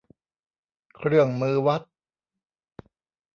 [0.95, 1.81] เครื่องมือวัด